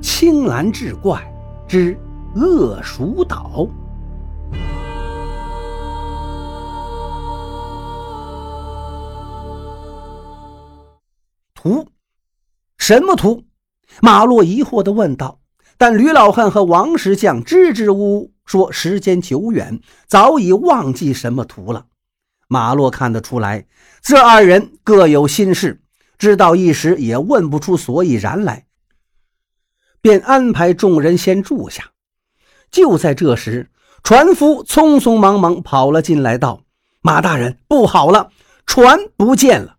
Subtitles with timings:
[0.00, 1.20] 青蓝志怪
[1.68, 1.98] 之
[2.34, 3.68] 恶鼠岛。
[11.54, 11.86] 图？
[12.78, 13.44] 什么图？
[14.00, 15.40] 马洛疑惑地问道。
[15.76, 21.86] 但吕老汉和王石匠支支吾吾说：“时间久远，早已忘记什么图了。”
[22.48, 23.66] 马洛看得出来，
[24.02, 25.80] 这二人各有心事，
[26.18, 28.66] 知道一时也问不出所以然来，
[30.00, 31.90] 便安排众人先住下。
[32.70, 33.70] 就在这时，
[34.02, 36.62] 船夫匆匆忙忙跑了进来，道
[37.02, 38.30] ：“马大人，不好了，
[38.66, 39.76] 船不见了！”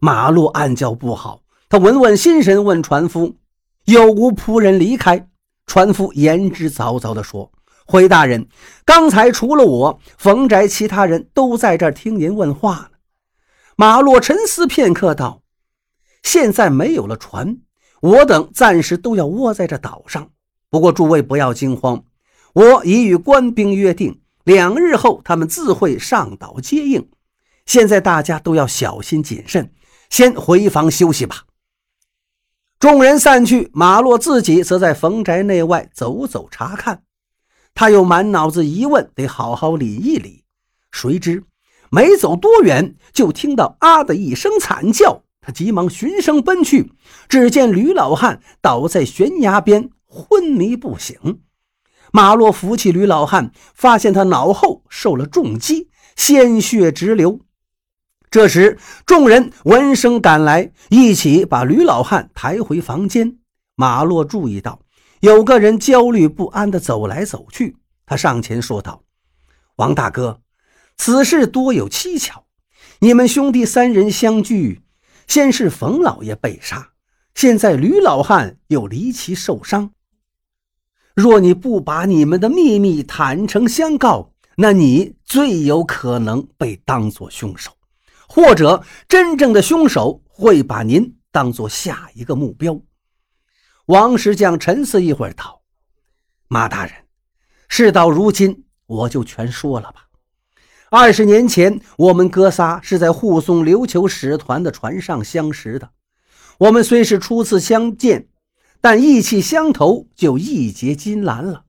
[0.00, 3.36] 马洛暗叫不好，他稳稳心神，问船夫
[3.84, 5.28] ：“有无仆人离开？”
[5.66, 7.52] 船夫言之凿凿地说
[7.84, 8.48] ：“回大人，
[8.84, 12.98] 刚才除了我，冯宅其他人都在这儿听您问话呢。”
[13.76, 15.42] 马洛沉思片刻道
[16.22, 17.58] ：“现在没有了船，
[18.00, 20.30] 我等暂时都要窝在这岛上。
[20.68, 22.04] 不过诸位不要惊慌，
[22.54, 27.08] 我已与官兵约定，两日后他们自会上岛接应。
[27.66, 29.72] 现在大家都要小心谨慎，
[30.08, 31.44] 先回房休息吧。”
[32.80, 37.02] 众人散去，马洛自己则在冯宅内外走走查看。
[37.74, 40.44] 他又满脑子疑问，得好好理一理。
[40.90, 41.44] 谁知
[41.90, 45.24] 没走多远，就听到“啊”的一声惨叫。
[45.40, 46.92] 他急忙循声奔去，
[47.28, 51.40] 只见吕老汉倒在悬崖边，昏迷不醒。
[52.12, 57.40] 马洛扶起吕老汉，发现他脑后受了重击，鲜血直流。
[58.30, 63.38] 这时，众人闻声赶来，一起把吕老汉抬回房间。
[63.76, 64.82] 马洛注意到
[65.20, 69.02] 有个人焦虑不安地走来走去，他上前说道
[69.76, 70.40] ：“王大哥，
[70.96, 72.44] 此事多有蹊跷。
[73.00, 74.82] 你们兄弟三人相聚，
[75.30, 76.90] 先是冯老爷被杀，
[77.36, 79.92] 现在吕老汉又离奇受伤。
[81.14, 87.70] 若你不把你们的秘密坦诚相告，那你最有可能被当作凶手。”
[88.26, 92.80] 或者真正的凶手会把您当做下一个目标。
[93.86, 95.62] 王石匠沉思一会儿，道
[96.48, 96.92] ：“马大人，
[97.68, 100.08] 事到如今，我就全说了吧。
[100.92, 105.90] 二十年前，我们哥仨是在护送琉球使团的船上相识的。
[106.58, 108.26] 我们虽是初次相见，
[108.80, 111.62] 但意气相投，就义结金兰了。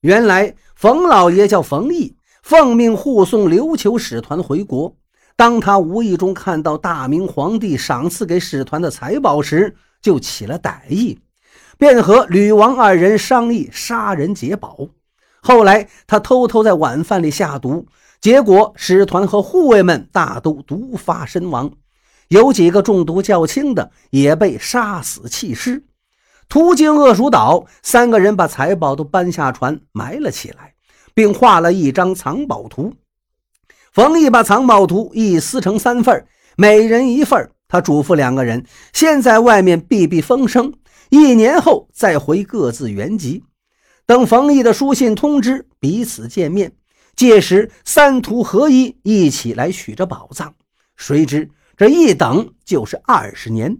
[0.00, 4.96] 原来，冯老爷叫冯毅，奉命护送琉球使团回国。”
[5.36, 11.18] 当他无意中看到大明皇帝赏赐给使团的财宝时，就起了歹意，
[11.76, 14.88] 便和吕王二人商议杀人劫宝。
[15.42, 17.86] 后来他偷偷在晚饭里下毒，
[18.24, 21.70] 结果使团和护卫们大都毒发身亡，
[22.28, 25.84] 有几个中毒较轻的也被杀死弃尸。
[26.48, 30.72] 途经恶鼠岛，三个人把财宝都搬下船埋了起来，
[31.12, 32.94] 并画了一张藏宝图。
[33.92, 37.50] 冯毅把藏宝图一撕成三份，每人一份。
[37.68, 38.64] 他嘱咐两个人
[38.94, 40.72] 先在外面避避风声，
[41.10, 43.44] 一年后再回各自原籍。
[44.06, 46.72] 等冯毅的书信通知彼此见面，
[47.16, 50.54] 届时三徒合一，一起来取这宝藏。
[50.96, 53.78] 谁知这一等就是二十年。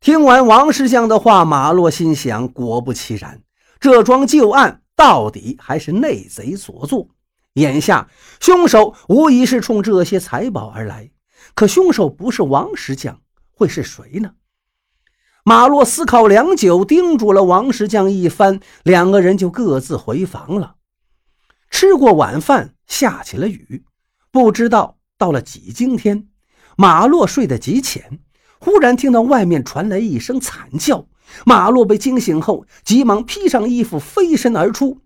[0.00, 3.42] 听完王石匠的话，马洛心想：果不其然，
[3.78, 7.08] 这桩旧案到底还是内贼所作。
[7.54, 8.08] 眼下，
[8.40, 11.10] 凶手无疑是冲这些财宝而来。
[11.54, 13.20] 可凶手不是王石匠，
[13.50, 14.32] 会是谁呢？
[15.44, 20.76] 马洛思考良久，叮嘱了王石匠一番，两个人就各自回房了。
[21.72, 23.82] 吃过晚饭，下起了雨，
[24.30, 26.28] 不知道到了几更天。
[26.76, 28.20] 马洛睡得极浅，
[28.60, 31.08] 忽然听到外面传来一声惨叫。
[31.46, 35.00] 马洛被惊醒后，急忙披上衣服，飞身而出。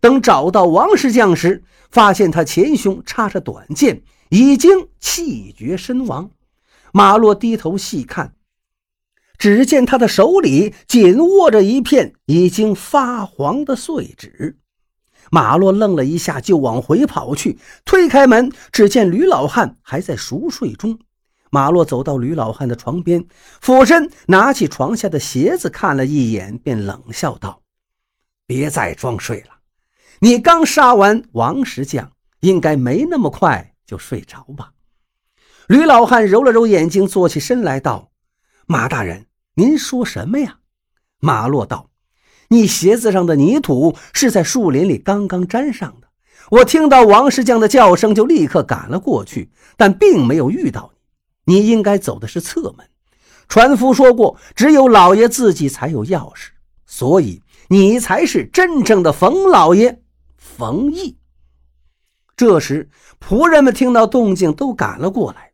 [0.00, 6.30] 等找到王石匠时，发现他前胸插着短剑，已经气绝身亡。
[6.92, 8.34] 马洛低头细看，
[9.38, 14.58] 只见他的手里紧握着一片已经发黄的碎纸。
[15.30, 20.98] 马洛愣了一下，就往回跑去，推开门，只见吕老汉还在熟睡中。
[21.50, 23.26] 马洛走到吕老汉的床边，
[23.60, 27.62] 俯身拿起床下的鞋子看了一眼，便冷笑道
[28.46, 29.58] ：“别再装睡了。”
[30.20, 34.72] 你刚杀完王石匠，应该没那么快就睡着吧？
[35.68, 38.10] 吕老汉揉了揉眼睛，坐起身来道
[38.66, 40.58] ：“马大人，您说什么呀？”
[41.20, 41.90] 马洛道
[42.48, 46.08] ：“你鞋子上的泥土是在树林里刚刚沾上的。
[46.50, 50.90] 我听到王石匠的叫声，就立刻赶了过去，但并没有遇到
[51.44, 51.56] 你。
[51.56, 52.86] 你应该走的是侧门。
[53.48, 56.48] 船夫说过，只有老爷自己才有钥匙，
[56.86, 60.02] 所以你才是真正的冯老爷，
[60.36, 61.18] 冯毅。
[62.36, 62.88] 这时，
[63.20, 65.52] 仆人们听到动静都赶了过来。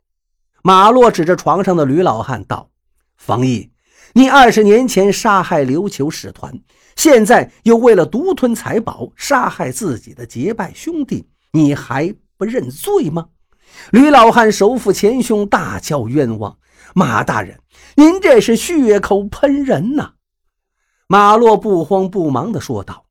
[0.63, 2.71] 马洛指着床上的吕老汉道
[3.17, 3.71] ：“冯毅，
[4.17, 6.61] 你二十年前杀害琉球使团，
[6.95, 13.27] 现在又为了独吞财宝杀害自己的结拜兄弟，你还不认罪吗？”
[13.91, 16.57] 吕老汉手抚前胸，大叫冤枉
[16.95, 17.59] ：“马大人，
[17.97, 20.13] 您这是血口喷人呐！”
[21.09, 23.07] 马洛不慌不忙地说道：“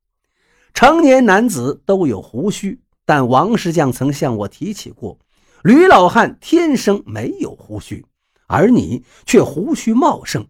[0.72, 5.18] 成年男子都有胡须。”但王石匠曾向我提起过，
[5.62, 8.06] 吕老汉天生没有胡须，
[8.46, 10.46] 而你却胡须茂盛，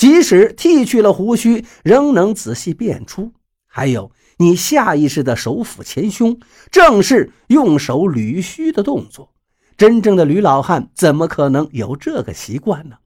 [0.00, 3.34] 即使剃去了胡须，仍能仔细辨出。
[3.66, 9.34] 还有，你下意识的手抚前胸，正是用手捋须的动作。
[9.76, 12.96] 真正的吕老汉怎么可能有这个习惯呢？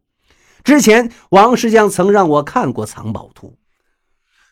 [0.62, 3.58] 之前王石匠曾让我看过藏宝图，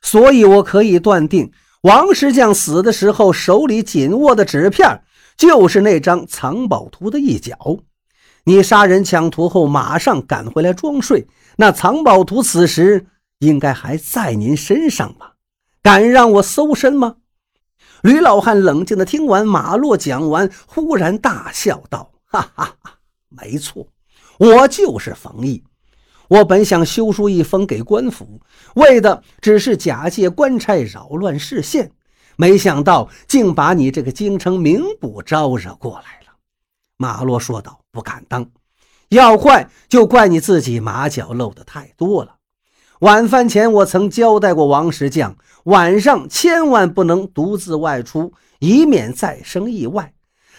[0.03, 1.53] 所以我可以断定。
[1.83, 5.05] 王石匠死的时候，手里紧握的纸片
[5.37, 7.57] 就是那张藏宝图的一角。
[8.45, 13.07] 你杀人抢图后，马上赶回来装睡，那藏宝图此时
[13.39, 15.35] 应该还在您身上吧？
[15.81, 17.17] 敢让我搜身吗？
[18.03, 22.95] 吕老汉冷静地听完马洛讲完，忽然大笑道：“哈哈哈，
[23.29, 23.87] 没错，
[24.39, 25.63] 我就是冯毅。”
[26.29, 28.41] 我本想修书一封给官府，
[28.75, 31.93] 为的只是假借官差扰乱视线，
[32.37, 36.22] 没想到竟把你这个京城名捕招惹过来。”
[36.97, 38.51] 马洛说道，“不敢当，
[39.09, 42.37] 要怪就怪你自己马脚露的太多了。
[43.01, 50.15] 晚饭前我曾交代过王石匠，晚上千万不能独自外出，以免再生意外。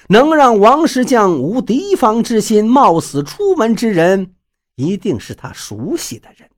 [0.09, 4.33] 能让王石匠无提防之心，冒死出门之人。”
[4.75, 6.49] 一定是他熟悉的人。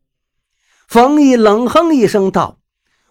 [0.87, 2.59] 冯毅冷哼一声道：“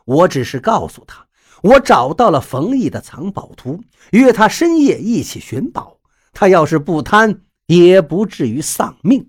[0.06, 1.26] 我只是告诉他，
[1.62, 3.82] 我找到了冯毅的藏宝图，
[4.12, 5.99] 约他深夜一起寻宝。
[6.34, 9.28] 他要是不贪，也不至于丧命。”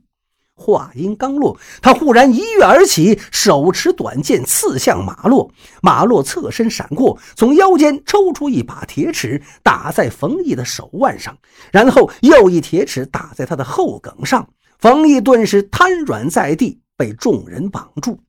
[0.58, 5.52] 话音刚落，他忽然一跃而起，手持短剑刺向马洛。
[5.82, 11.38] 马洛侧身闪过，从腰间抽出一把铁尺，打在冯毅的手腕上，
[11.74, 14.48] 然后又一铁尺打在他的后颈上。
[14.80, 18.22] 冯毅顿时瘫软在地，被众人绑住。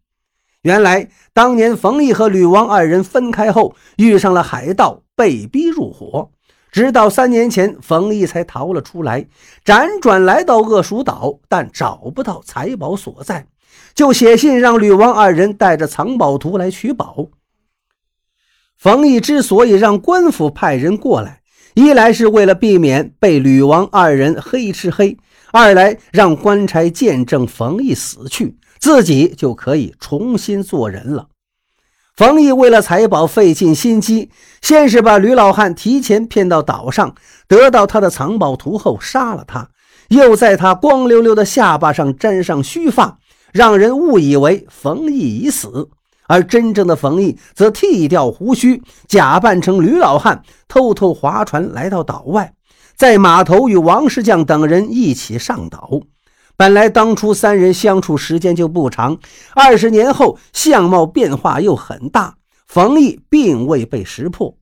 [0.62, 6.32] 原来，当年冯毅和吕王二人分开后，遇上了海盗，被逼入伙。
[6.76, 9.26] 直到三年前，冯毅才逃了出来，
[9.64, 13.46] 辗转来到恶鼠岛，但找不到财宝所在，
[13.94, 17.28] 就写信让吕王二人带着藏宝图来取宝。
[18.76, 21.40] 冯毅之所以让官府派人过来，
[21.72, 25.16] 一来是为了避免被吕王二人黑吃黑。
[25.52, 31.28] 二来让官差见证冯毅死去，自己就可以重新做人了。
[32.16, 34.30] 冯毅为了财宝费尽心机，
[34.62, 37.14] 先是把吕老汉提前骗到岛上，
[37.46, 39.68] 得到他的藏宝图后杀了他，
[40.08, 43.18] 又在他光溜溜的下巴上粘上须发，
[43.52, 45.90] 让人误以为冯毅已死。
[46.26, 52.54] 而真正的冯毅则剃掉胡须，假扮成吕老汉，偷偷划船来到岛外。
[52.96, 56.00] 在码头与王石匠等人一起上岛。
[56.56, 59.18] 本来当初三人相处时间就不长，
[59.54, 62.36] 二十年后相貌变化又很大。
[62.66, 64.56] 冯毅并未被识破。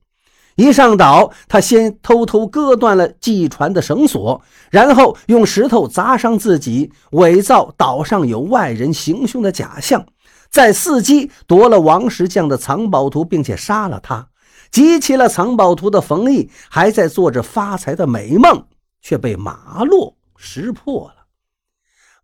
[0.55, 10.05] 一上岛，他先偷偷割断了系船的绳索，然后用石头砸伤自己，伪造岛上有外人行凶的假象，
[10.49, 14.27] 再伺机夺了王石匠的藏宝图，并且杀了他。
[14.71, 18.65] 集齐了藏宝图的冯毅还在做着发财的美梦，
[19.01, 21.14] 却被马洛识破了。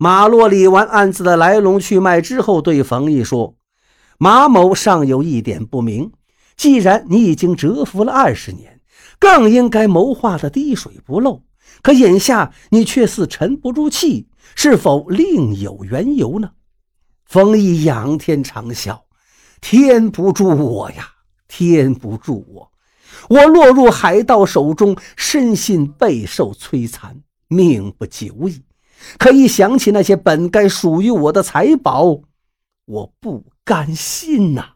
[0.04, 3.54] 马洛理完案子的来龙去脉之后，对冯毅说
[4.18, 6.12] ：“马某尚有一点不明，
[6.58, 8.82] 既然你已经蛰伏了二十年，
[9.20, 11.44] 更应该谋划的滴水不漏。
[11.84, 16.50] 可眼下你却似沉不住气，是否另有缘由呢？”
[17.30, 19.02] 冯毅仰天长啸
[19.62, 21.10] ：“天不助我呀！”
[21.48, 22.72] 天不助我，
[23.30, 28.64] 我落入海盗手中，身心备受摧残，命不久矣。
[29.18, 32.22] 可一想起那些本该属于我的财宝，
[32.86, 34.74] 我不甘心呐。